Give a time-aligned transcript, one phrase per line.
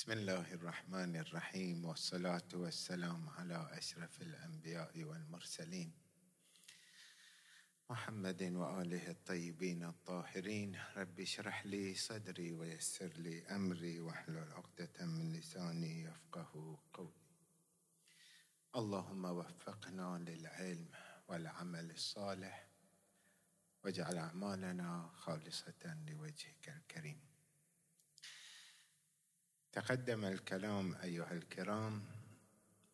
[0.00, 5.92] بسم الله الرحمن الرحيم والصلاة والسلام على أشرف الأنبياء والمرسلين
[7.90, 16.02] محمد وآله الطيبين الطاهرين رب اشرح لي صدري ويسر لي أمري واحلل عقدة من لساني
[16.02, 17.12] يفقه قولي
[18.76, 20.88] اللهم وفقنا للعلم
[21.28, 22.68] والعمل الصالح
[23.84, 27.29] واجعل أعمالنا خالصة لوجهك الكريم
[29.72, 32.02] تقدم الكلام أيها الكرام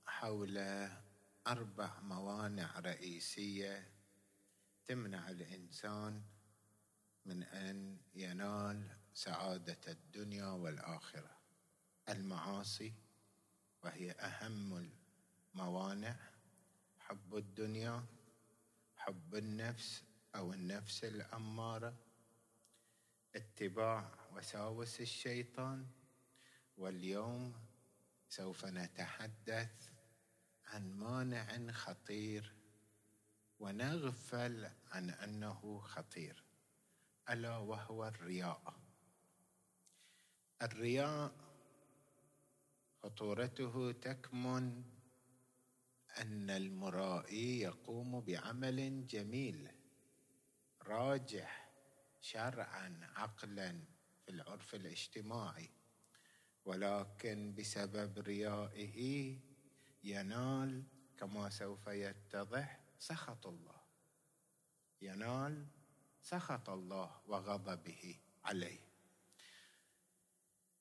[0.06, 0.58] حول
[1.46, 3.88] أربع موانع رئيسية
[4.84, 6.22] تمنع الإنسان
[7.26, 11.36] من أن ينال سعادة الدنيا والآخرة.
[12.08, 12.92] المعاصي
[13.82, 14.90] وهي أهم
[15.54, 16.16] الموانع
[16.98, 18.04] حب الدنيا
[18.96, 20.02] حب النفس
[20.34, 21.96] أو النفس الأمارة
[23.34, 25.86] اتباع وساوس الشيطان
[26.76, 27.54] واليوم
[28.28, 29.90] سوف نتحدث
[30.64, 32.54] عن مانع خطير
[33.58, 36.44] ونغفل عن أنه خطير
[37.30, 38.80] ألا وهو الرياء.
[40.62, 41.32] الرياء
[43.02, 44.84] خطورته تكمن
[46.18, 49.70] أن المرائي يقوم بعمل جميل
[50.82, 51.70] راجح
[52.20, 53.84] شرعا عقلا
[54.24, 55.75] في العرف الاجتماعي.
[56.66, 59.38] ولكن بسبب ريائه
[60.04, 60.84] ينال
[61.16, 63.80] كما سوف يتضح سخط الله.
[65.02, 65.66] ينال
[66.22, 68.80] سخط الله وغضبه عليه.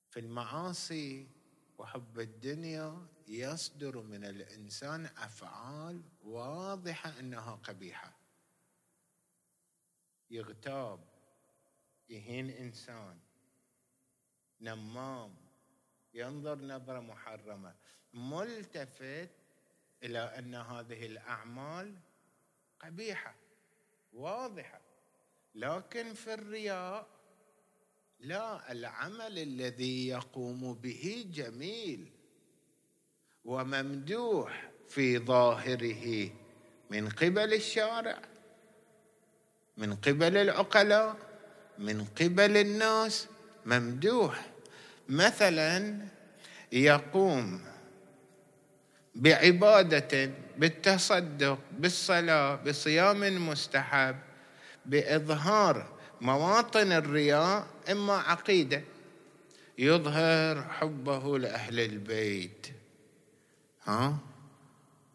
[0.10, 1.28] في المعاصي
[1.78, 8.18] وحب الدنيا يصدر من الإنسان أفعال واضحة أنها قبيحة.
[10.30, 11.00] يغتاب
[12.10, 13.20] يهين إنسان.
[14.62, 15.45] نمام
[16.16, 17.74] ينظر نظرة محرمة.
[18.14, 19.30] ملتفت
[20.04, 21.96] إلى أن هذه الأعمال
[22.80, 23.36] قبيحة
[24.14, 24.82] واضحة.
[25.56, 27.08] لكن في الرياء
[28.20, 32.12] لا العمل الذي يقوم به جميل
[33.46, 36.30] وممدوح في ظاهره
[36.90, 38.22] من قبل الشارع
[39.78, 41.18] من قبل العقلاء
[41.78, 43.28] من قبل الناس
[43.66, 44.55] ممدوح.
[45.10, 45.98] مثلا
[46.72, 47.62] يقوم
[49.16, 54.16] بعبادة بالتصدق بالصلاة بصيام مستحب
[54.86, 58.82] بإظهار مواطن الرياء إما عقيدة.
[59.78, 62.68] يظهر حبه لأهل البيت.
[63.86, 64.18] ها؟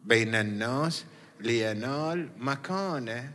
[0.04, 1.04] بين الناس
[1.40, 3.32] لينال مكانة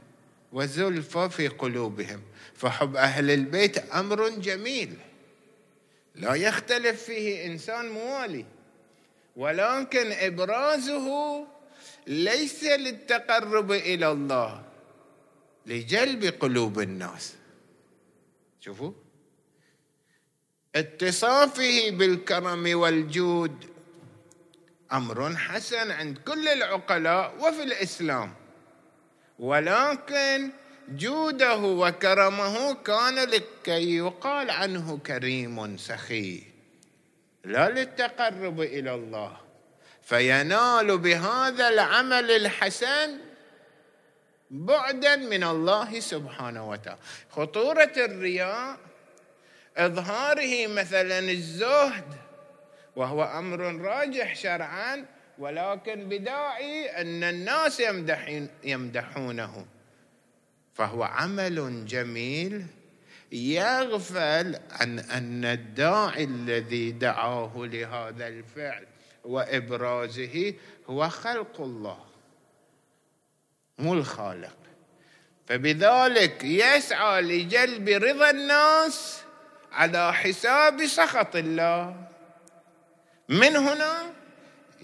[0.54, 2.22] وزلفة في قلوبهم.
[2.56, 4.98] فحب أهل البيت أمر جميل.
[6.16, 8.46] لا يختلف فيه إنسان موالي
[9.36, 11.08] ولكن إبرازه
[12.08, 14.64] ليس للتقرب إلى الله
[15.66, 17.36] لجلب قلوب الناس.
[18.60, 18.92] شوفوا
[20.76, 23.66] اتصافه بالكرم والجود
[24.94, 28.34] أمر حسن عند كل العقلاء وفي الإسلام
[29.40, 30.52] ولكن
[30.90, 36.44] جوده وكرمه كان لكي يقال عنه كريم سخي.
[37.44, 39.38] لا للتقرب إلى الله.
[40.04, 43.18] فينال بهذا العمل الحسن
[44.52, 47.00] بعدا من الله سبحانه وتعالى.
[47.32, 48.78] خطورة الرياء
[49.78, 52.14] إظهاره مثلا الزهد
[52.96, 55.06] وهو أمر راجح شرعا
[55.38, 59.66] ولكن بداعي أن الناس يمدحون يمدحونه.
[60.76, 62.66] فهو عمل جميل
[63.32, 68.88] يغفل عن أن الداعي الذي دعاه لهذا الفعل
[69.24, 70.54] وإبرازه
[70.90, 72.06] هو خلق الله
[73.80, 74.58] مو الخالق.
[75.48, 79.22] فبذلك يسعى لجلب رضا الناس
[79.72, 82.08] على حساب سخط الله.
[83.30, 84.14] من هنا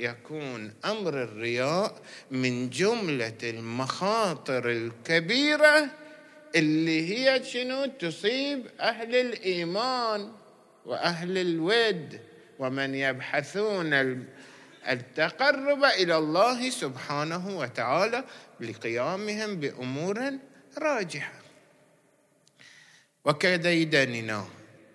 [0.01, 2.01] يكون أمر الرياء
[2.31, 5.89] من جملة المخاطر الكبيرة
[6.55, 10.31] اللي هي شنو؟ تصيب أهل الإيمان
[10.85, 12.19] وأهل الود
[12.59, 13.93] ومن يبحثون
[14.89, 18.23] التقرب إلى الله سبحانه وتعالى
[18.59, 20.31] لقيامهم بأمور
[20.77, 21.33] راجحة.
[23.25, 24.47] وكديدننا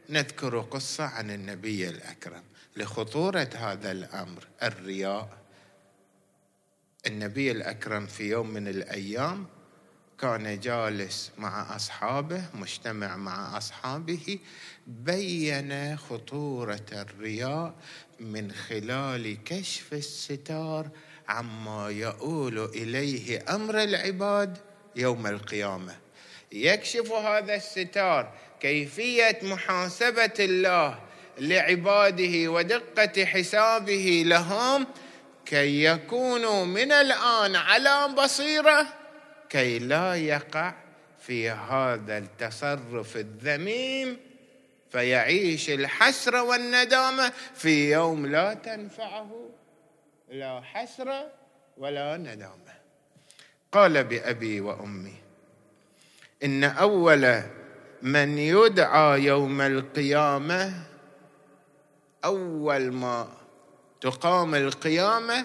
[0.08, 2.45] نذكر قصة عن النبي الأكرم.
[2.76, 4.46] لخطورة هذا الأمر.
[4.62, 5.28] الرياء.
[7.06, 9.46] النبي الأكرم في يوم من الأيام
[10.20, 14.38] كان جالس مع أصحابه مجتمع مع أصحابه
[14.86, 17.74] بين خطورة الرياء
[18.20, 20.88] من خلال كشف الستار
[21.28, 24.58] عما يؤول إليه أمر العباد
[24.96, 25.96] يوم القيامة.
[26.52, 31.05] يكشف هذا الستار كيفية محاسبة الله
[31.38, 34.86] لعباده ودقة حسابه لهم
[35.46, 38.86] كي يكونوا من الآن على بصيرة
[39.48, 40.74] كي لا يقع
[41.20, 44.16] في هذا التصرف الذميم
[44.90, 49.48] فيعيش الحسره والندامة في يوم لا تنفعه
[50.28, 51.32] لا حسره
[51.76, 52.76] ولا ندامة.
[53.72, 55.14] قال بأبي وأمي
[56.44, 57.42] إن أول
[58.02, 60.72] من يدعى يوم القيامة
[62.26, 63.28] أول ما
[64.00, 65.44] تقام القيامة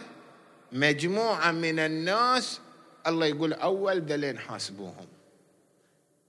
[0.71, 2.59] مجموعة من الناس
[3.07, 5.07] الله يقول أول دلين حاسبوهم.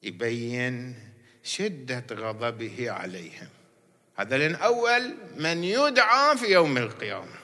[0.03, 0.95] يبين
[1.43, 3.49] شدة غضبه عليهم.
[4.17, 7.39] هذا لين أول من يدعى في يوم القيامة.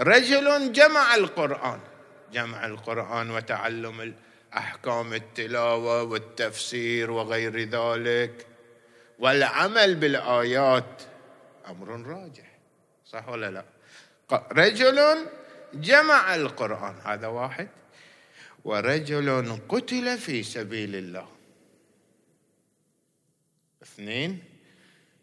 [0.00, 1.80] رجل جمع القرآن.
[2.32, 4.14] جمع القرآن وتعلم
[4.56, 8.46] احكام التلاوة والتفسير وغير ذلك.
[9.18, 11.02] والعمل بالآيات.
[11.68, 12.58] أمر راجح.
[13.04, 13.64] صح ولا لا؟
[14.52, 15.26] رجل
[15.74, 16.94] جمع القرآن.
[17.04, 17.68] هذا واحد.
[18.64, 21.28] ورجل قتل في سبيل الله.
[23.82, 24.42] اثنين.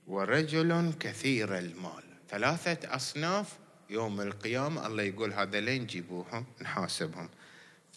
[0.08, 2.04] ورجل كثير المال.
[2.30, 3.58] ثلاثة أصناف
[3.90, 4.88] يوم القيامة.
[4.88, 7.30] الله يقول هذا لين جيبوهم نحاسبهم.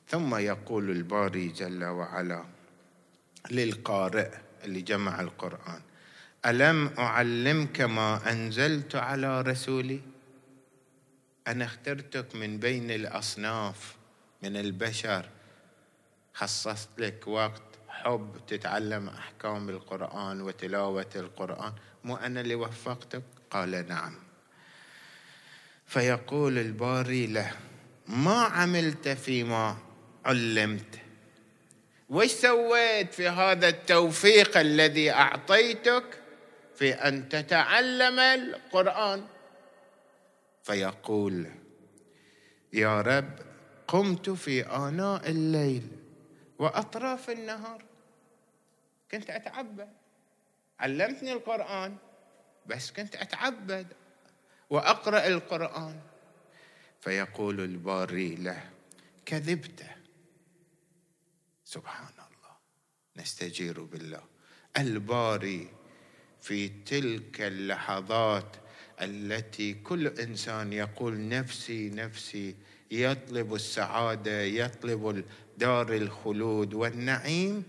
[0.09, 2.45] ثم يقول الباري جل وعلا
[3.51, 4.31] للقارئ
[4.65, 5.81] اللي جمع القرآن
[6.47, 10.01] ألم أعلمك ما أنزلت على رسولي؟
[11.47, 13.97] أنا اخترتك من بين الأصناف
[14.43, 15.29] من البشر.
[16.35, 21.73] خصصت لك وقت حب تتعلم أحكام القرآن وتلاوة القرآن.
[22.05, 24.15] مو أنا اللي وفقتك؟ قال نعم.
[25.87, 27.51] فيقول الباري له
[28.09, 29.77] ما عملت فيما
[30.25, 30.99] علمت.
[32.09, 36.22] وش سويت في هذا التوفيق الذي أعطيتك؟
[36.75, 39.27] في أن تتعلم القرآن.
[40.63, 41.51] فيقول
[42.73, 43.39] يا رب
[43.89, 45.89] قمت في آناء الليل
[46.59, 47.85] وأطراف النهار.
[49.11, 49.89] كنت أتعبد.
[50.81, 51.97] علمتني القرآن
[52.67, 53.87] بس كنت أتعبد
[54.71, 56.01] وأقرأ القرآن.
[57.01, 58.71] فيقول الباري له
[59.27, 59.87] كذبت.
[61.65, 62.57] سبحان الله.
[63.17, 64.25] نستجير بالله.
[64.79, 65.69] الباري
[66.43, 68.57] في تلك اللحظات
[69.01, 72.55] التي كل إنسان يقول نفسي نفسي
[72.91, 75.25] يطلب السعادة يطلب
[75.59, 77.63] دار الخلود والنعيم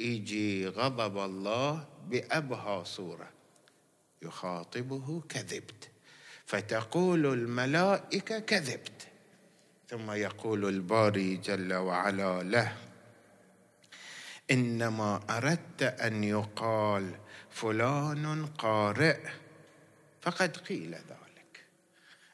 [0.00, 3.30] يجي غضب الله بأبهى صورة.
[4.22, 5.90] يخاطبه كذبت.
[6.46, 9.08] فتقول الملائكة كذبت.
[9.88, 12.76] ثم يقول الباري جل وعلا له
[14.50, 17.10] إنما أردت أن يقال
[17.50, 19.16] فلان قارئ.
[20.22, 21.64] فقد قيل ذلك.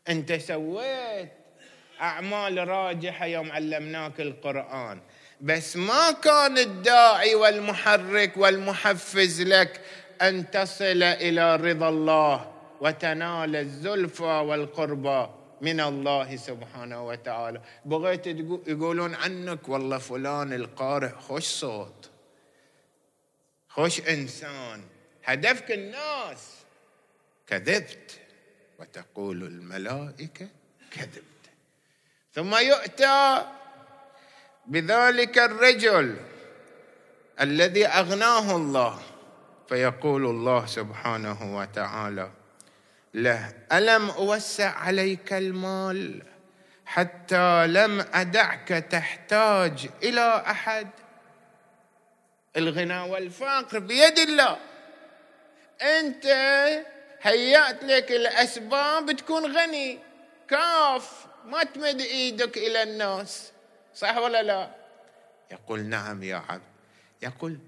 [0.09, 1.33] أنت سويت
[2.01, 5.01] أعمال راجحة يوم علمناك القرآن.
[5.41, 9.81] بس ما كان الداعي والمحرك والمحفز لك
[10.23, 15.40] أن تصل إلى رضا الله وتنال الزلفى والقربى.
[15.61, 17.61] من الله سبحانه وتعالى.
[17.85, 18.27] بغيت
[18.67, 22.11] يقولون عنك والله فلان القارئ خوش صوت.
[23.69, 24.83] خوش إنسان.
[25.25, 26.55] هدفك الناس.
[27.47, 28.21] كذبت.
[28.79, 30.49] وتقول الملائكة
[30.91, 31.25] كذبت.
[32.35, 33.47] ثم يؤتى
[34.67, 36.17] بذلك الرجل
[37.41, 39.03] الذي أغناه الله
[39.69, 42.31] فيقول الله سبحانه وتعالى
[43.15, 43.53] له.
[43.73, 46.23] ألم أوسع عليك المال
[46.87, 50.91] حتى لم أدعك تحتاج إلى أحد؟
[52.57, 54.59] الغنى والفقر بيد الله.
[55.83, 56.27] أنت
[57.23, 59.99] هيأت لك الأسباب تكون غني.
[60.49, 63.53] كاف ما تمد إيدك إلى الناس.
[63.95, 64.71] صح ولا لا؟
[65.51, 66.63] يقول نعم يا عبد.
[67.23, 67.59] يقول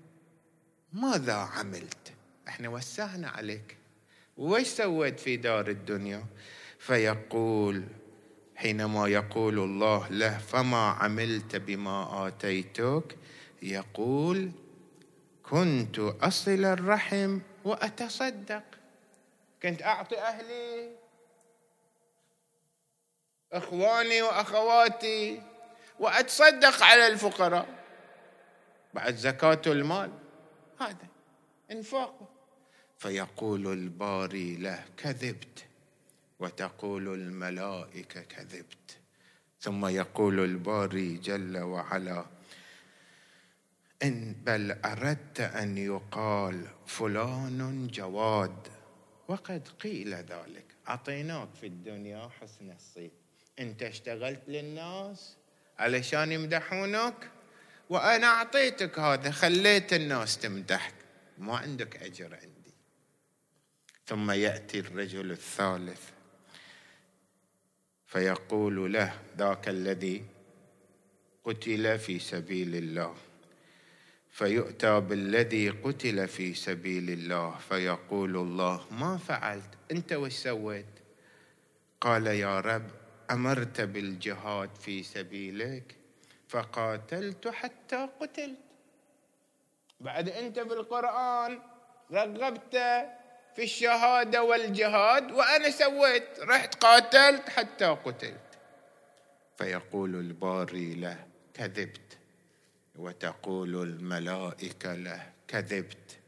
[0.93, 2.13] ماذا عملت؟
[2.49, 3.82] إحنا وسعنا عليك.
[4.43, 6.25] وش سويت في دار الدنيا؟
[6.79, 7.85] فيقول
[8.57, 13.19] حينما يقول الله له فما عملت بما آتيتك؟
[13.63, 14.51] يقول
[15.43, 18.63] كنت أصل الرحم وأتصدق.
[19.63, 20.91] كنت أعطي أهلي
[23.53, 25.43] إخواني وأخواتي
[25.99, 27.69] وأتصدق على الفقراء.
[28.95, 30.11] بعد زكاة المال
[30.81, 31.07] هذا
[31.71, 32.32] إنفاقه.
[33.03, 35.65] فيقول الباري له كذبت
[36.39, 38.99] وتقول الملائكة كذبت.
[39.61, 42.27] ثم يقول الباري جل وعلا
[44.03, 48.69] إن بل أردت أن يقال فلان جواد.
[49.29, 50.65] وقد قيل ذلك.
[50.89, 53.13] أعطيناك في الدنيا حسن الصيت
[53.59, 55.37] أنت اشتغلت للناس
[55.79, 57.31] علشان يمدحونك؟
[57.91, 60.95] وأنا أعطيتك هذا خليت الناس تمدحك.
[61.39, 62.52] ما عندك أجر عندي
[64.07, 66.11] ثم يأتي الرجل الثالث
[68.07, 70.25] فيقول له ذاك الذي
[71.45, 73.15] قتل في سبيل الله.
[74.31, 80.87] فيؤتى بالذي قتل في سبيل الله فيقول الله ما فعلت أنت وش سويت؟
[82.01, 82.91] قال يا رب
[83.31, 85.97] أمرت بالجهاد في سبيلك
[86.49, 88.59] فقاتلت حتى قتلت.
[90.01, 91.59] بعد أنت بالقرآن
[92.13, 92.77] رغبت
[93.57, 98.59] في الشهادة والجهاد وأنا سويت رحت قاتلت حتى قتلت.
[99.59, 102.19] فيقول الباري له كذبت.
[102.97, 106.19] وتقول الملائكة له كذبت.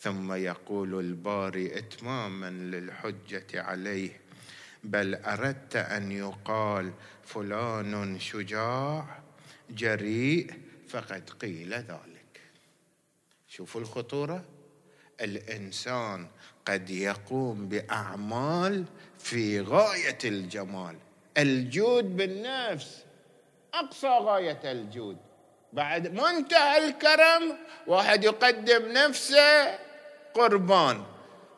[0.00, 4.20] ثم يقول الباري إتماما للحجة عليه
[4.84, 6.92] بل أردت أن يقال
[7.24, 9.22] فلان شجاع
[9.70, 10.52] جريء
[10.88, 12.40] فقد قيل ذلك.
[13.48, 14.44] شوفوا الخطورة.
[15.20, 16.28] الإنسان
[16.70, 18.84] قد يقوم بأعمال
[19.18, 20.96] في غاية الجمال.
[21.38, 23.04] الجود بالنفس
[23.74, 25.16] أقصى غاية الجود.
[25.72, 29.78] بعد منتهى الكرم واحد يقدم نفسه
[30.34, 31.04] قربان.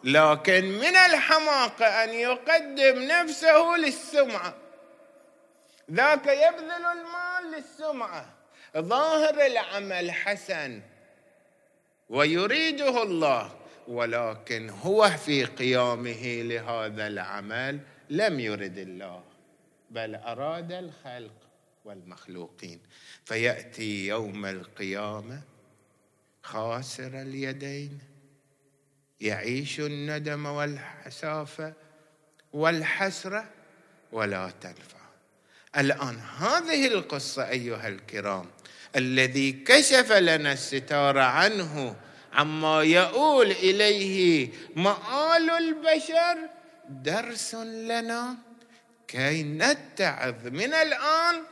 [0.05, 4.55] لكن من الحماقه أن يقدم نفسه للسمعة.
[5.93, 8.27] ذاك يبذل المال للسمعة.
[8.79, 10.81] ظاهر العمل حسن
[12.11, 13.62] ويريده الله.
[13.89, 19.25] ولكن هو في قيامه لهذا العمل لم يرد الله
[19.91, 21.35] بل أراد الخلق
[21.85, 22.81] والمخلوقين.
[23.25, 25.43] فيأتي يوم القيامة
[26.43, 27.99] خاسر اليدين
[29.21, 31.73] يعيش الندم والحسافه
[32.53, 33.45] والحسرة
[34.13, 35.03] ولا تنفع.
[35.77, 38.47] الآن هذه القصة أيها الكرام
[38.97, 41.97] الذي كشف لنا الستار عنه
[42.33, 46.39] عما يؤول إليه مآل البشر
[46.89, 48.37] درس لنا
[49.09, 51.43] كي نتعظ من الآن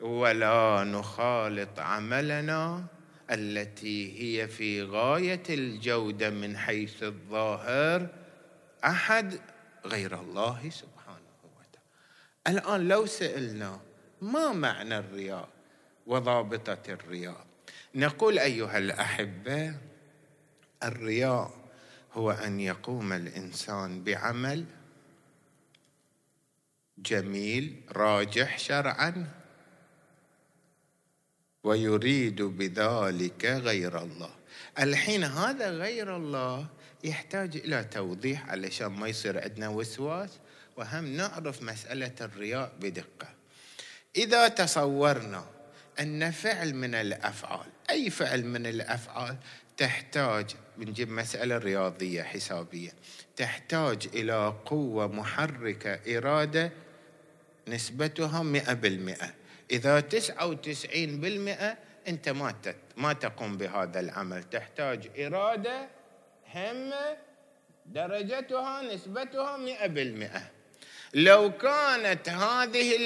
[0.00, 2.84] ولا نخالط عملنا
[3.30, 8.06] التي هي في غاية الجودة من حيث الظاهر
[8.84, 9.40] أحد
[9.86, 12.58] غير الله سبحانه وتعالى.
[12.58, 13.80] الآن لو سالنا
[14.20, 15.48] ما معنى الرياء
[16.06, 17.47] وضابطة الرياء؟
[17.94, 19.74] نقول أيها الأحبة
[20.82, 21.54] الرياء
[22.12, 24.64] هو أن يقوم الإنسان بعمل
[26.98, 29.32] جميل راجح شرعا
[31.64, 34.30] ويريد بذلك غير الله.
[34.78, 36.66] الحين هذا غير الله
[37.04, 40.30] يحتاج إلى توضيح علشان ما يصير عندنا وسواس
[40.76, 43.28] وهم نعرف مسألة الرياء بدقة.
[44.16, 45.57] إذا تصورنا
[46.00, 49.36] أن فعل من الأفعال أي فعل من الأفعال
[49.76, 52.90] تحتاج بنجيب مسألة رياضية حسابية
[53.36, 56.72] تحتاج إلى قوة محركة إرادة
[57.68, 59.34] نسبتها مئة بالمئة.
[59.70, 61.76] إذا تسعة وتسعين بالمئة
[62.08, 62.54] أنت ما
[62.96, 65.88] ما تقوم بهذا العمل تحتاج إرادة
[66.54, 67.16] همة
[67.86, 70.50] درجتها نسبتها مئة بالمئة.
[71.14, 72.96] لو كانت هذه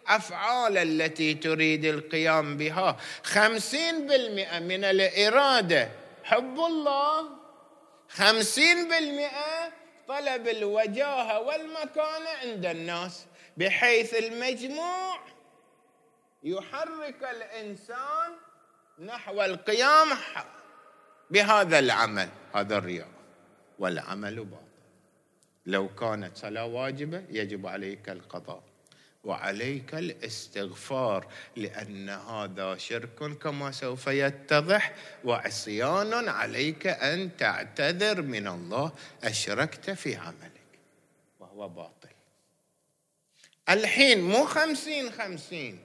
[0.00, 2.96] الأفعال التي تريد القيام بها.
[3.22, 5.90] خمسين بالمئة من الإرادة.
[6.24, 7.28] حب الله.
[8.08, 9.72] خمسين بالمئة
[10.08, 13.26] طلب الوجاهة والمكانة عند الناس
[13.56, 15.20] بحيث المجموع
[16.42, 18.32] يحرك الإنسان
[18.98, 20.08] نحو القيام
[21.30, 22.28] بهذا العمل.
[22.54, 23.08] هذا الرياء
[23.78, 24.64] والعمل باطل.
[25.66, 28.69] لو كانت صلاة واجبة يجب عليك القضاء.
[29.24, 38.92] وعليك الاستغفار لأن هذا شرك كما سوف يتضح وعصيان عليك أن تعتذر من الله
[39.24, 40.50] أشركت في عملك.
[41.40, 42.08] وهو باطل.
[43.68, 45.78] الحين مو خمسين خمسين.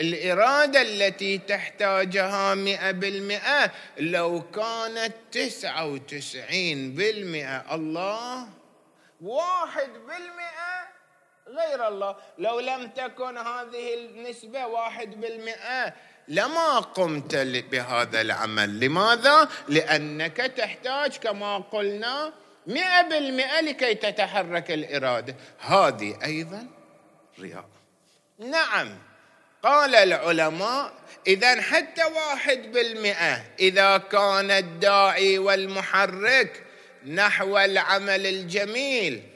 [0.00, 8.48] الإرادة التي تحتاجها مئة بالمئة لو كانت تسعة وتسعين بالمئة الله
[9.20, 10.69] واحد بالمئة
[11.58, 12.16] غير الله.
[12.38, 15.94] لو لم تكن هذه النسبة واحد بالمئة
[16.28, 17.36] لما قمت
[17.70, 22.32] بهذا العمل؟ لماذا؟ لأنك تحتاج كما قلنا
[22.66, 25.34] مئة بالمئة لكي تتحرك الإرادة.
[25.58, 26.66] هذه أيضا
[27.40, 27.68] رياء.
[28.38, 28.98] نعم
[29.62, 30.92] قال العلماء
[31.26, 36.64] إذا حتى واحد بالمئة إذا كان الداعي والمحرك
[37.06, 39.29] نحو العمل الجميل.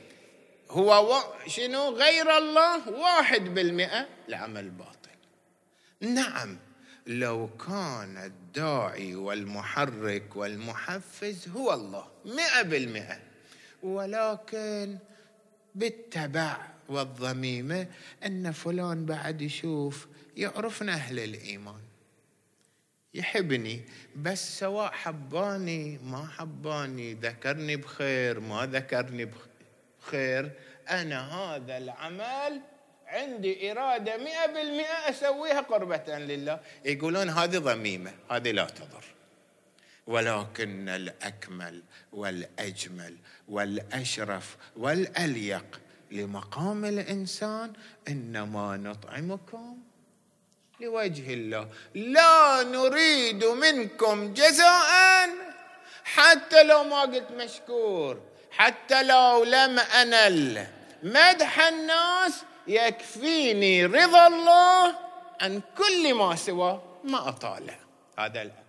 [0.71, 5.11] هو شنو؟ غير الله واحد بالمئة العمل باطل.
[6.01, 6.59] نعم
[7.07, 13.19] لو كان الداعي والمحرك والمحفز هو الله مئة بالمئة.
[13.83, 14.99] ولكن
[15.75, 16.57] بالتبع
[16.89, 17.87] والضميمة
[18.27, 20.07] أن فلان بعد يشوف
[20.37, 21.81] يعرفنا أهل الإيمان.
[23.15, 23.85] يحبني
[24.17, 29.54] بس سواء حباني ما حباني ذكرني بخير ما ذكرني بخير
[30.91, 32.61] أنا هذا العمل
[33.07, 36.61] عندي إرادة مئة بالمئة أسويها قربة لله.
[36.85, 39.05] يقولون هذه ضميمة هذه لا تضر.
[40.07, 41.83] ولكن الأكمل
[42.13, 43.17] والأجمل
[43.49, 45.81] والأشرف والأليق
[46.11, 47.73] لمقام الإنسان
[48.09, 49.79] إنما نطعمكم
[50.81, 51.69] لوجه الله.
[51.95, 55.29] لا نريد منكم جزاء
[56.05, 58.34] حتى لو ما قلت مشكور.
[58.57, 60.67] حتى لو لم أنل
[61.03, 64.99] مدح الناس يكفيني رضا الله
[65.41, 67.79] عن كل ما سوى ما أطاله.
[68.19, 68.65] هذا الأمر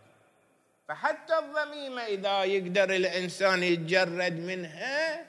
[0.87, 5.25] فحتى الضميمة إذا يقدر الإنسان يتجرد منها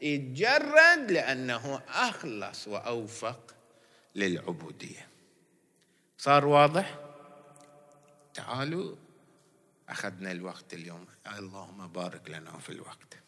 [0.00, 3.54] يتجرد لأنه أخلص وأوفق
[4.14, 5.08] للعبودية.
[6.18, 6.94] صار واضح؟
[8.34, 8.96] تعالوا
[9.88, 11.06] أخذنا الوقت اليوم.
[11.38, 13.23] اللهم بارك لنا في الوقت.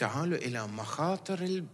[0.00, 1.64] تعالوا إلى مخاطر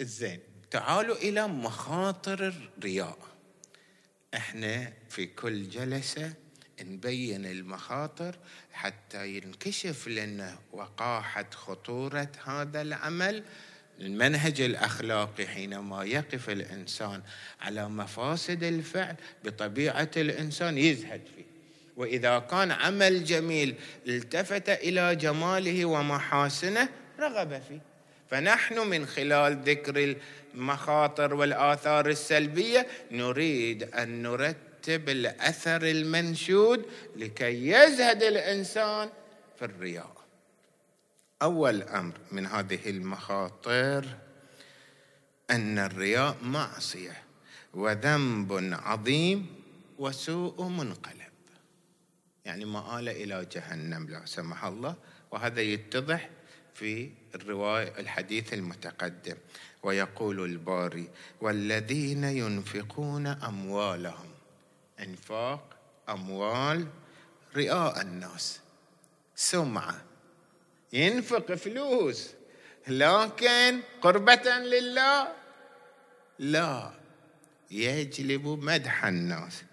[0.00, 0.40] الزين
[0.70, 3.18] تعالوا إلى مخاطر الرياء.
[4.34, 6.34] إحنا في كل جلسة
[6.80, 8.38] نبين المخاطر
[8.72, 13.44] حتى ينكشف لنا وقاحة خطورة هذا العمل.
[14.00, 17.22] المنهج الأخلاقي حينما يقف الإنسان
[17.60, 21.44] على مفاسد الفعل بطبيعة الإنسان يزهد فيه.
[21.96, 23.74] وإذا كان عمل جميل
[24.08, 26.88] التفت إلى جماله ومحاسنه
[27.20, 27.80] رغب فيه.
[28.30, 30.16] فنحن من خلال ذكر
[30.54, 36.84] المخاطر والآثار السلبية نريد أن نرتب الأثر المنشود
[37.16, 39.08] لكي يزهد الإنسان
[39.58, 40.25] في الرياء.
[41.42, 44.06] أول أمر من هذه المخاطر
[45.50, 47.22] أن الرياء معصية
[47.74, 49.46] وذنب عظيم
[49.98, 51.16] وسوء منقلب.
[52.44, 54.94] يعني مآل إلى جهنم لا سمح الله.
[55.30, 56.30] وهذا يتضح
[56.74, 59.36] في الرواية الحديث المتقدم.
[59.82, 61.08] ويقول الباري
[61.40, 64.30] والذين ينفقون أموالهم.
[65.00, 65.76] إنفاق
[66.08, 66.86] أموال
[67.56, 68.60] رئاء الناس.
[69.34, 70.04] سمعة.
[70.96, 72.34] ينفق فلوس.
[72.88, 75.28] لكن قربة لله؟
[76.38, 76.90] لا.
[77.70, 79.64] يجلب مدح الناس.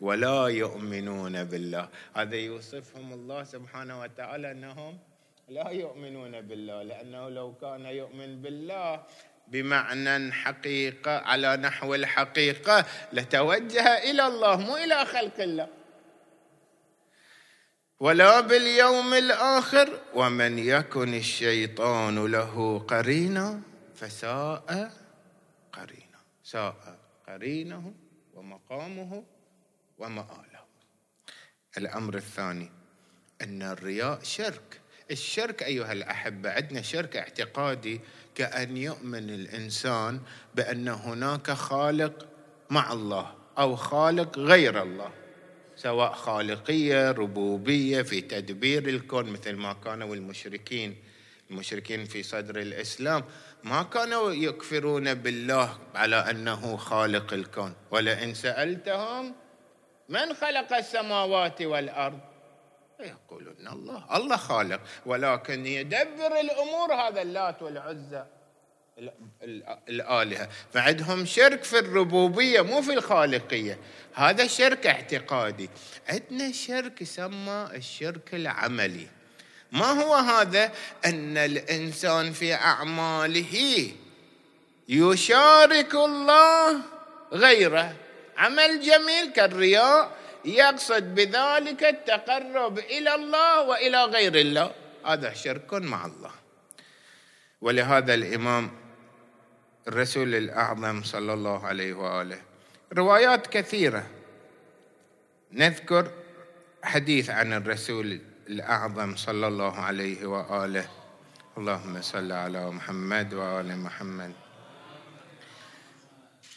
[0.00, 1.88] ولا يؤمنون بالله.
[2.16, 4.98] هذا يوصفهم الله سبحانه وتعالى أنهم
[5.48, 6.82] لا يؤمنون بالله.
[6.82, 9.02] لأنه لو كان يؤمن بالله
[9.48, 15.77] بمعنى حقيقة على نحو الحقيقة لتوجه إلى الله مو إلى خلق الله.
[18.00, 23.60] ولا باليوم الآخر ومن يكن الشيطان له قرينا
[23.94, 24.92] فساء
[25.72, 26.18] قرينا.
[26.44, 27.94] ساء قرينه
[28.34, 29.24] ومقامه
[29.98, 30.62] ومآله.
[31.78, 32.70] الأمر الثاني
[33.42, 34.80] أن الرياء شرك.
[35.10, 38.00] الشرك أيها الأحبة عندنا شرك اعتقادي
[38.34, 40.20] كأن يؤمن الإنسان
[40.54, 42.26] بأن هناك خالق
[42.70, 45.10] مع الله أو خالق غير الله.
[45.78, 50.96] سواء خالقية ربوبية في تدبير الكون مثل ما كانوا المشركين.
[51.50, 53.24] المشركين في صدر الإسلام
[53.64, 57.74] ما كانوا يكفرون بالله على أنه خالق الكون.
[57.90, 59.34] ولئن سألتهم
[60.08, 62.20] من خلق السماوات والأرض؟
[63.00, 64.16] يقولون الله.
[64.16, 64.80] الله خالق.
[65.06, 68.24] ولكن يدبر الأمور هذا اللات والعزى.
[69.88, 70.48] الآلهة.
[70.72, 73.78] فعندهم شرك في الربوبية مو في الخالقية.
[74.14, 75.70] هذا شرك اعتقادي.
[76.08, 79.06] عندنا شرك يسمى الشرك العملي.
[79.72, 80.72] ما هو هذا؟
[81.04, 83.92] أن الإنسان في أعماله
[84.88, 86.80] يشارك الله
[87.32, 87.96] غيره.
[88.36, 90.12] عمل جميل كالرياء
[90.44, 94.72] يقصد بذلك التقرب إلى الله وإلى غير الله.
[95.06, 96.30] هذا شرك مع الله.
[97.60, 98.70] ولهذا الإمام
[99.88, 102.40] الرسول الأعظم صلى الله عليه وآله.
[102.92, 104.06] روايات كثيرة.
[105.52, 106.10] نذكر
[106.82, 110.88] حديث عن الرسول الأعظم صلى الله عليه وآله.
[111.58, 114.32] اللهم صل على محمد وآل محمد.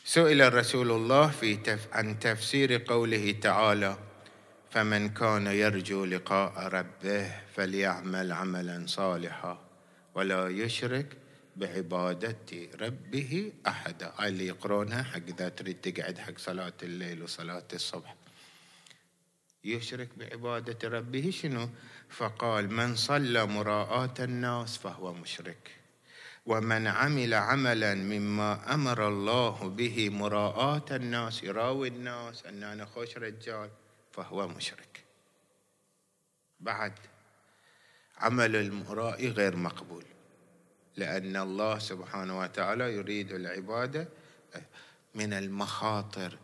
[0.06, 3.96] سئل رسول الله في تف عن تفسير قوله تعالى
[4.72, 9.60] فمن كان يرجو لقاء ربه فليعمل عملا صالحا
[10.16, 11.21] ولا يشرك
[11.56, 18.16] بعبادة ربه أحدا هاي اللي يقرونها حق إذا تريد تقعد حق صلاة الليل وصلاة الصبح.
[19.64, 21.70] يشرك بعبادة ربه شنو؟
[22.10, 25.72] فقال من صلى مراءة الناس فهو مشرك.
[26.46, 33.70] ومن عمل عملا مما أمر الله به مراءة الناس يراوي الناس ان أنا خوش رجال
[34.12, 35.04] فهو مشرك.
[36.60, 36.94] بعد
[38.18, 40.06] عمل المرائي غير مقبول.
[40.98, 44.08] لأن الله سبحانه وتعالى يريد العبادة
[45.16, 46.38] من المخاطر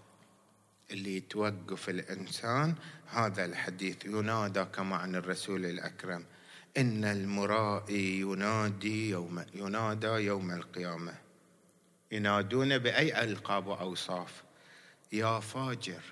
[0.91, 2.75] اللي توقف الإنسان.
[3.07, 6.25] هذا الحديث ينادى كما عن الرسول الأكرم.
[6.77, 11.13] إن المرائي ينادي يوم ينادى يوم القيامة.
[12.11, 14.43] ينادون بأي ألقاب وأوصاف.
[15.11, 16.03] يا فاجر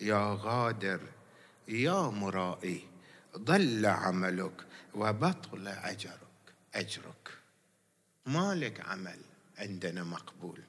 [0.00, 1.00] يا غادر
[1.68, 2.88] يا مرائي
[3.36, 6.29] ضل عملك وبطل أجرك.
[6.74, 7.38] أجرك.
[8.26, 9.20] ما لك عمل
[9.58, 10.62] عندنا مقبول.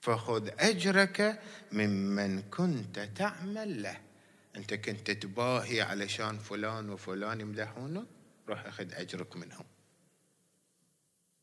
[0.00, 4.00] فخذ أجرك ممن كنت تعمل له.
[4.56, 8.06] أنت كنت تباهي علشان فلان وفلان يمدحونك
[8.48, 9.64] روح أخذ أجرك منهم.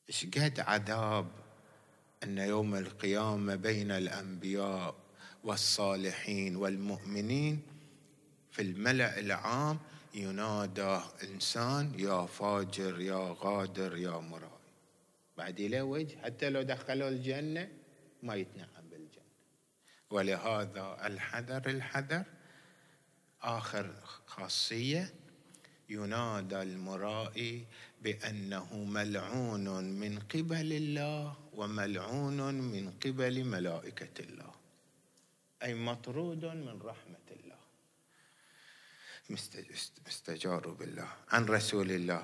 [0.09, 1.31] إيش قد عذاب
[2.23, 4.95] أن يوم القيامة بين الأنبياء
[5.43, 7.61] والصالحين والمؤمنين
[8.51, 9.79] في الملأ العام
[10.13, 14.53] ينادى إنسان يا فاجر يا غادر يا مرائي.
[15.37, 17.69] بعد له وجه حتى لو دخلوا الجنة
[18.23, 19.33] ما يتنعم بالجنة.
[20.09, 22.23] ولهذا الحذر الحذر.
[23.41, 23.93] آخر
[24.27, 25.13] خاصية
[25.89, 27.65] ينادى المرائي
[28.01, 34.51] بأنه ملعون من قبل الله وملعون من قبل ملائكة الله.
[35.63, 37.22] أي مطرود من رحمة
[39.29, 42.23] مستجار بالله عن رسول الله.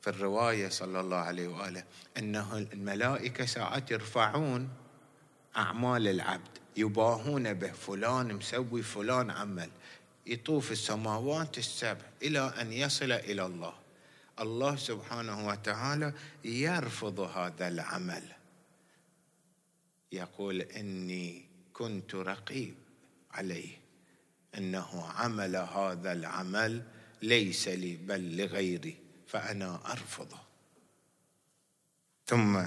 [0.00, 1.84] في الرواية صلى الله عليه وآله
[2.16, 4.68] أنه الملائكة ساعات يرفعون
[5.56, 9.70] أعمال العبد يباهون به فلان مسوي فلان عمل.
[10.26, 13.74] يطوف السماوات السبع إلى أن يصل إلى الله.
[14.40, 16.12] الله سبحانه وتعالى
[16.44, 18.22] يرفض هذا العمل.
[20.12, 22.74] يقول إني كنت رقيب
[23.30, 23.79] عليه.
[24.58, 26.82] أنه عمل هذا العمل
[27.22, 30.38] ليس لي بل لغيري فأنا أرفضه.
[32.26, 32.62] ثم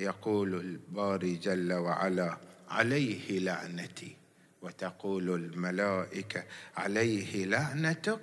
[0.00, 4.16] يقول الباري جل وعلا عليه لعنتي.
[4.62, 6.44] وتقول الملائكة
[6.76, 8.20] عليه لعنتك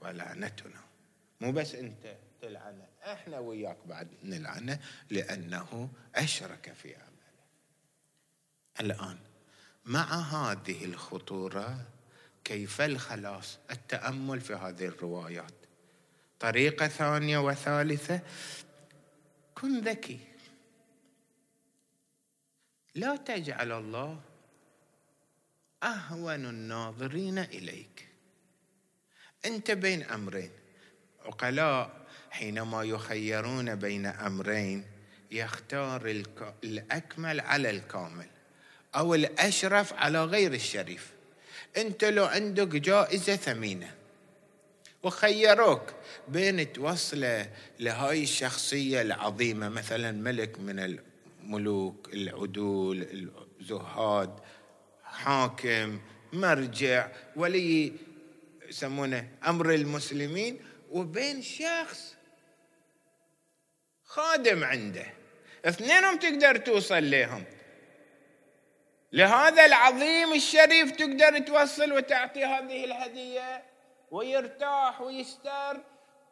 [0.00, 0.80] ولعنتنا.
[1.40, 4.80] مو بس أنت تلعنه إحنا وياك بعد نلعنه
[5.10, 7.06] لأنه أشرك في عمله.
[8.80, 9.18] الآن
[9.86, 11.86] مع هذه الخطورة
[12.44, 15.54] كيف الخلاص؟ التأمل في هذه الروايات.
[16.40, 18.20] طريقة ثانية وثالثة
[19.54, 20.18] كن ذكي.
[22.94, 24.20] لا تجعل الله
[25.82, 28.08] أهون الناظرين إليك.
[29.44, 30.50] أنت بين أمرين.
[31.24, 34.84] عقلاء حينما يخيرون بين أمرين
[35.30, 36.22] يختار
[36.64, 38.35] الأكمل على الكامل.
[38.94, 41.10] أو الأشرف على غير الشريف.
[41.76, 43.94] أنت لو عندك جائزة ثمينة
[45.02, 45.82] وخيروك
[46.28, 50.98] بين توصله لهاي الشخصية العظيمة مثلا ملك من
[51.44, 53.26] الملوك العدول
[53.60, 54.40] الزهاد
[55.04, 56.00] حاكم
[56.32, 57.92] مرجع ولي
[58.68, 60.58] يسمونه أمر المسلمين
[60.90, 62.14] وبين شخص
[64.04, 65.06] خادم عنده.
[65.64, 67.44] اثنينهم تقدر توصل لهم.
[69.16, 73.62] لهذا العظيم الشريف تقدر توصل وتعطي هذه الهدية
[74.10, 75.80] ويرتاح ويستر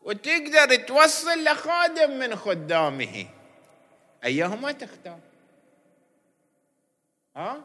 [0.02, 3.26] وتقدر توصل لخادم من خدامه.
[4.24, 5.18] أيهما تختار؟
[7.36, 7.64] ها؟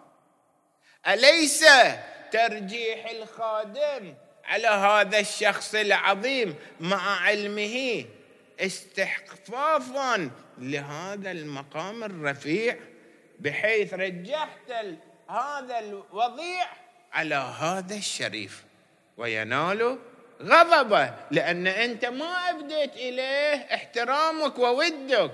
[1.08, 1.65] أليس
[2.32, 8.05] ترجيح الخادم على هذا الشخص العظيم مع علمه
[8.60, 12.77] استحقافا لهذا المقام الرفيع
[13.39, 14.71] بحيث رجحت
[15.29, 16.67] هذا الوضيع
[17.13, 18.63] على هذا الشريف.
[19.17, 19.99] وينال
[20.41, 25.31] غضبه لأن أنت ما أبديت إليه احترامك وودك.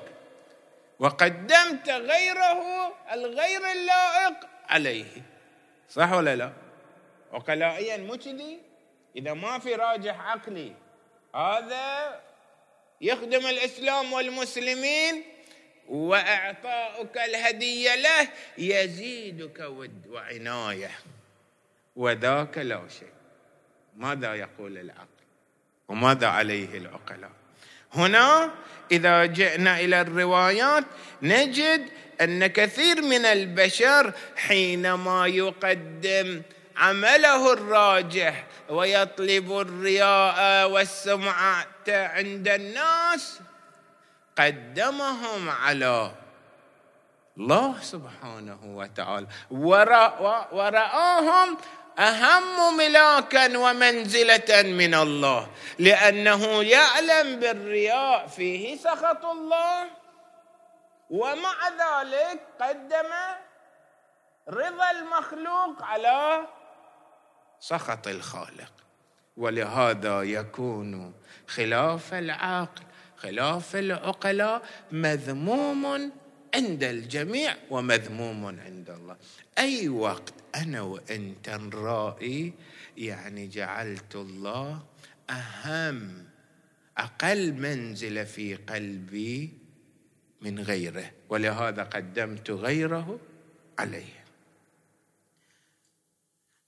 [1.00, 4.38] وقدمت غيره الغير اللائق
[4.70, 5.06] عليه.
[5.90, 6.52] صح ولا لا؟
[7.34, 8.60] عقلائيا مو كذي؟
[9.16, 10.74] إذا ما في راجح عقلي
[11.36, 12.20] هذا
[13.02, 15.24] يخدم الإسلام والمسلمين
[15.90, 20.92] وأعطاؤك الهدية له يزيدك ود وعناية.
[21.96, 23.14] وذاك لا شيء.
[23.98, 25.08] ماذا يقول العقل؟
[25.88, 27.32] وماذا عليه العقلاء؟
[27.94, 28.52] هنا
[28.92, 30.84] إذا جئنا إلى الروايات
[31.22, 31.90] نجد
[32.22, 36.42] أن كثير من البشر حينما يقدم
[36.78, 43.40] عمله الراجح ويطلب الرياء والسمعة عند الناس
[44.38, 46.12] قدمهم على
[47.38, 49.28] الله سبحانه وتعالى.
[50.52, 51.58] ورآهم
[52.00, 55.48] أهم ملاكا ومنزلة من الله.
[55.80, 59.90] لأنه يعلم بالرياء فيه سخط الله.
[61.10, 63.12] ومع ذلك قدم
[64.50, 66.48] رضا المخلوق على
[67.60, 68.72] سخط الخالق.
[69.38, 71.14] ولهذا يكون
[71.48, 72.85] خلاف العقل
[73.26, 74.62] خلاف العقلاء
[74.92, 76.12] مذموم
[76.56, 79.18] عند الجميع ومذموم عند الله.
[79.58, 82.54] أي وقت أنا وأنت نرائي
[82.98, 84.84] يعني جعلت الله
[85.30, 86.26] أهم
[86.98, 89.54] أقل منزله في قلبي
[90.42, 93.20] من غيره ولهذا قدمت غيره
[93.80, 94.26] عليه.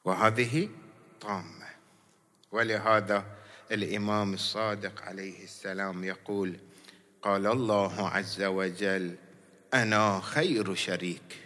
[0.06, 0.70] وهذه
[1.22, 1.67] طامة.
[2.52, 3.37] ولهذا
[3.71, 6.58] الإمام الصادق عليه السلام يقول
[7.21, 9.15] قال الله عز وجل
[9.73, 11.38] أنا خير شريك.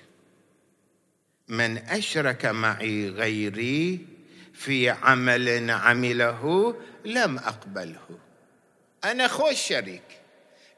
[1.47, 4.07] من أشرك معي غيري
[4.53, 8.19] في عمل عمله لم أقبله.
[9.03, 10.03] أنا خوش شريك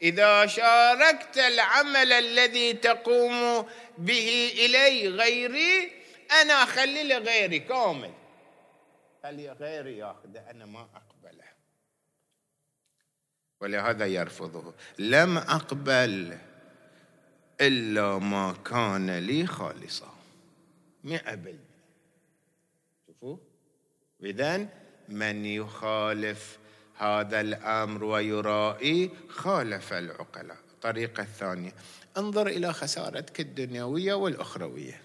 [0.01, 3.65] إذا شاركت العمل الذي تقوم
[3.97, 5.91] به إلي غيري
[6.41, 8.12] أنا أخلي لغيري كامل.
[9.23, 11.12] خلي غيري ياخذه أنا ما اقبله
[13.63, 14.73] ولهذا يرفضه.
[14.99, 16.38] لم أقبل
[17.62, 20.13] إلا ما كان لي خالصا.
[21.04, 21.73] مئة بالمئة
[23.08, 23.38] شوفوا.
[24.23, 24.67] إذا
[25.10, 26.58] من يخالف
[26.97, 30.58] هذا الأمر ويرائي خالف العقلاء.
[30.73, 31.73] الطريقة الثانية.
[32.17, 35.02] انظر إلى خسارتك الدنيوية والأخروية.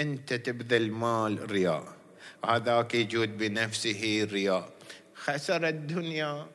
[0.00, 1.96] أنت تبذل مال رياء.
[2.44, 4.70] هذاك يجود بنفسه رياء.
[5.14, 6.46] خسر الدنيا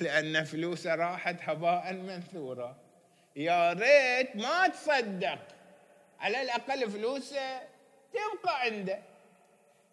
[0.00, 2.76] لأن فلوسه راحت هباء منثورا
[3.36, 5.38] يا ريت ما تصدق.
[6.20, 7.60] على الأقل فلوسه
[8.12, 8.98] تبقى عنده.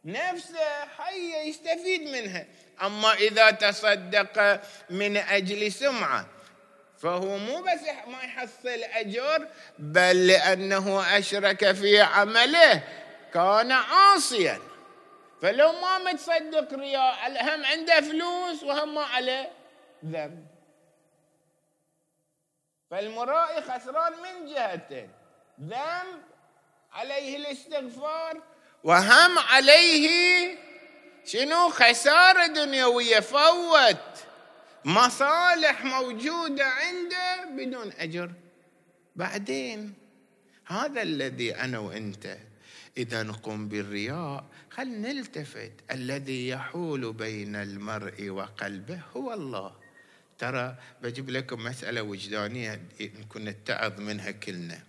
[0.06, 2.46] نفسه حية يستفيد منها.
[2.82, 6.28] أما إذا تصدق من أجل سمعة
[6.98, 9.48] فهو مو بس ما يحصل أجر
[9.80, 12.84] بل لأنه أشرك في عمله
[13.34, 14.60] كان عاصيا.
[15.42, 19.59] فلو ما متصدق رياء هم عنده فلوس وهم ما عليه.
[20.06, 20.48] ذنب.
[22.92, 25.10] فالمرائي خسران من جهتين
[25.62, 26.22] ذنب
[26.92, 28.42] عليه الاستغفار
[28.84, 30.58] وهم عليه
[31.26, 33.20] شنو؟ خسارة دنيوية.
[33.20, 34.26] فوت.
[34.86, 38.32] مصالح موجودة عنده بدون أجر.
[39.16, 39.94] بعدين
[40.66, 42.38] هذا الذي أنا وأنت
[42.98, 45.72] إذا نقوم بالرياء خل نلتفت.
[45.92, 49.79] الذي يحول بين المرء وقلبه هو الله.
[50.40, 54.80] ترى بجيب لكم مسألة وجدانية نكون نتعظ منها كلنا.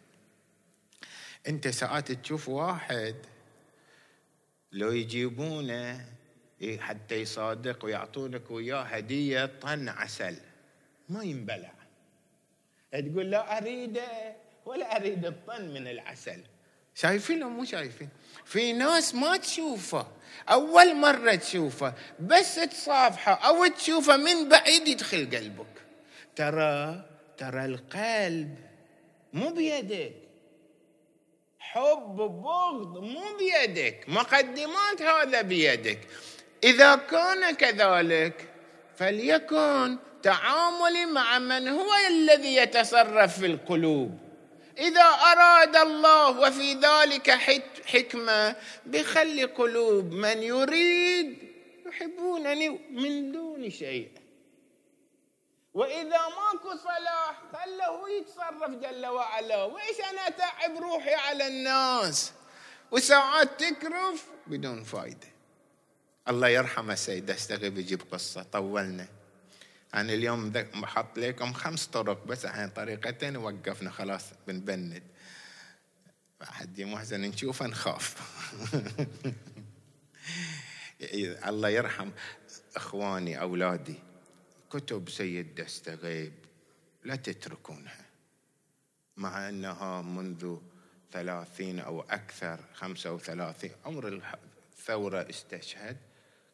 [1.48, 3.16] أنت ساعات تشوف واحد
[4.72, 6.06] لو يجيبونه
[6.78, 10.36] حتى يصادق ويعطونك وياه هدية طن عسل.
[11.08, 11.72] ما ينبلع.
[12.92, 14.36] تقول لا أريده
[14.66, 16.42] ولا أريد الطن من العسل.
[16.94, 18.08] شايفين مو شايفين؟
[18.44, 20.06] في ناس ما تشوفه
[20.48, 25.66] أول مرة تشوفه بس تصافحه أو تشوفه من بعيد يدخل قلبك.
[26.36, 27.04] ترى
[27.38, 28.58] ترى القلب
[29.32, 30.14] مو بيدك.
[31.58, 34.04] حب بغض مو بيدك.
[34.08, 35.98] مقدمات هذا بيدك.
[36.64, 38.48] إذا كان كذلك
[38.96, 44.29] فليكن تعاملي مع من هو الذي يتصرف في القلوب.
[44.78, 47.30] إذا أراد الله وفي ذلك
[47.86, 48.56] حكمة
[48.86, 51.50] بخلي قلوب من يريد
[51.86, 54.10] يحبونني من دون شيء.
[55.74, 59.64] وإذا ماكو صلاح خله يتصرف جل وعلا.
[59.64, 62.32] وإيش أنا أتعب روحي على الناس؟
[62.90, 65.28] وساعات تكرف بدون فايدة.
[66.28, 69.06] الله يرحمه السيد استغي بيجيب قصة طولنا.
[69.94, 75.02] أنا اليوم بحط لكم خمس طرق بس الحين طريقتين وقفنا خلاص بنبند.
[76.42, 78.16] حد محزن نشوفه نخاف
[81.48, 82.10] الله يرحم
[82.76, 83.94] إخواني أولادي.
[84.70, 86.32] كتب سيد دستغيب
[87.04, 88.06] لا تتركونها.
[89.16, 90.56] مع أنها منذ
[91.12, 94.22] ثلاثين أو أكثر خمسة وثلاثين عمر
[94.72, 95.96] الثوره استشهد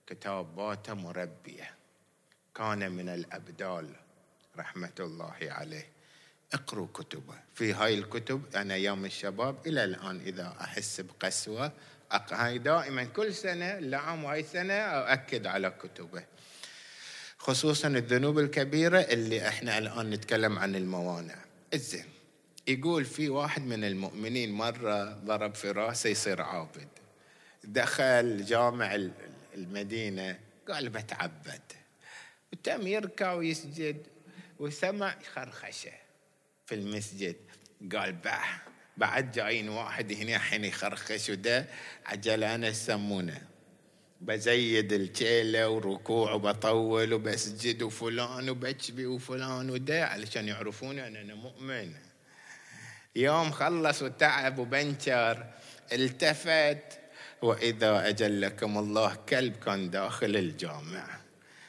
[0.07, 1.76] كتاباته مربية.
[2.57, 3.90] كان من الأبدال
[4.59, 5.88] رحمة الله عليه.
[6.53, 7.35] اقروا كتبه.
[7.55, 11.73] في هاي الكتب أنا أيام الشباب إلى الآن إذا أحس بقسوة
[12.33, 16.25] هاي دائما كل سنة لعام وهاي سنة أؤكد على كتبه.
[17.38, 21.37] خصوصا الذنوب الكبيرة اللي إحنا الآن نتكلم عن الموانع.
[21.75, 22.05] الزين.
[22.69, 26.88] يقول في واحد من المؤمنين مرة ضرب في رأسه يصير عابد.
[27.64, 28.95] دخل جامع
[29.55, 30.38] المدينة
[30.69, 31.62] قال بتعبد.
[32.53, 34.07] وتم يركع ويسجد
[34.59, 35.93] وسمع خرخشة
[36.67, 37.37] في المسجد.
[37.93, 38.63] قال بح
[38.97, 41.67] بعد جايين واحد هنا حين يخرخش وده
[42.07, 43.43] عجل أنا يسمونه
[44.21, 51.93] بزيد الكيلة وركوع وبطول وبسجد وفلان وبكبي وفلان وده علشان يعرفون أن أنا مؤمن.
[53.17, 55.47] يوم خلص وتعب وبنشر
[55.93, 57.01] التفت.
[57.43, 61.21] وإذا أجلكم الله كلب كان داخل الجامع.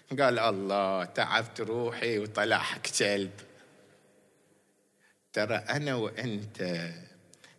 [0.10, 3.32] قال الله تعبت روحي وطلع حق كلب.
[5.34, 6.90] ترى أنا وأنت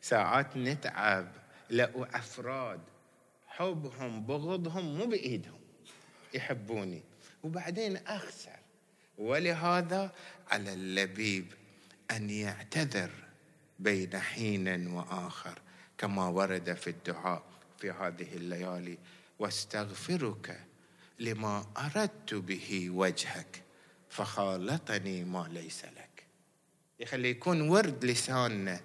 [0.00, 1.32] ساعات نتعب
[1.70, 2.80] لقوا أفراد
[3.46, 5.60] حبهم بغضهم مو بإيدهم
[6.34, 7.02] يحبوني.
[7.42, 8.58] وبعدين أخسر.
[9.18, 10.12] ولهذا
[10.50, 11.46] على اللبيب
[12.10, 13.10] أن يعتذر
[13.78, 15.58] بين حين وآخر
[15.98, 17.42] كما ورد في الدعاء
[17.78, 18.98] في هذه الليالي
[19.38, 20.60] واستغفرك
[21.18, 23.62] لما أردت به وجهك
[24.08, 26.26] فخالطني ما ليس لك.
[27.00, 28.80] يخلي يكون ورد لساننا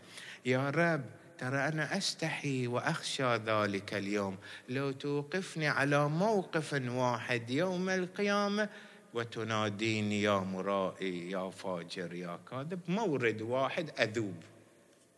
[0.46, 1.04] يا رب
[1.38, 4.38] ترى أنا أستحي وأخشى ذلك اليوم.
[4.69, 8.69] لو توقفني على موقف واحد يوم القيامة
[9.13, 14.43] وتناديني يا مرائي يا فاجر يا كاذب مورد واحد أذوب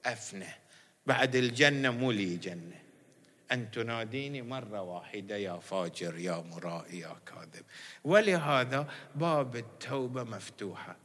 [0.05, 0.53] أفنى.
[1.07, 2.84] بعد الجنة مو لي جنة.
[3.51, 7.65] أن تناديني مرة واحدة يا فاجر يا مرائي يا كاذب.
[8.03, 10.95] ولهذا باب التوبة مفتوحة.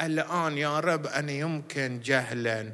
[0.00, 2.72] الآن يا رب أنا يمكن جهلا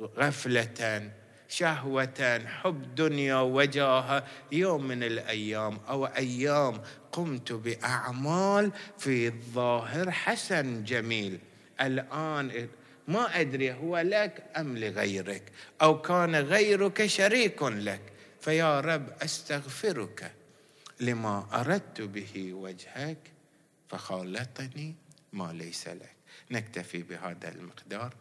[0.00, 1.10] غفلة
[1.48, 11.38] شهوة حب دنيا وجاهة يوم من الأيام أو أيام قمت بأعمال في الظاهر حسن جميل.
[11.80, 12.68] الآن
[13.08, 15.42] ما أدري هو لك أم لغيرك
[15.82, 18.11] أو كان غيرك شريك لك.
[18.42, 20.32] فيا رب أستغفرك
[21.00, 23.18] لما أردت به وجهك
[23.88, 24.94] فخالطني
[25.32, 26.12] ما ليس لك.
[26.50, 28.14] نكتفي بهذا المقدار.